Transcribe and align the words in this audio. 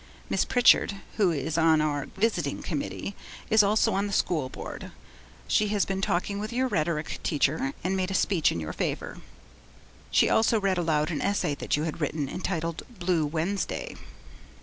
Miss 0.31 0.45
Pritchard, 0.45 0.95
who 1.17 1.29
is 1.29 1.59
on 1.59 1.79
our 1.79 2.07
visiting 2.17 2.63
committee, 2.63 3.15
is 3.51 3.61
also 3.61 3.93
on 3.93 4.07
the 4.07 4.11
school 4.13 4.49
board; 4.49 4.91
she 5.47 5.67
has 5.67 5.85
been 5.85 6.01
talking 6.01 6.39
with 6.39 6.51
your 6.51 6.67
rhetoric 6.67 7.19
teacher, 7.21 7.73
and 7.83 7.95
made 7.95 8.09
a 8.09 8.15
speech 8.15 8.51
in 8.51 8.59
your 8.59 8.73
favour. 8.73 9.19
She 10.09 10.27
also 10.27 10.59
read 10.59 10.79
aloud 10.79 11.11
an 11.11 11.21
essay 11.21 11.53
that 11.53 11.77
you 11.77 11.83
had 11.83 12.01
written 12.01 12.27
entitled, 12.27 12.81
"Blue 12.97 13.27
Wednesday".' 13.27 13.95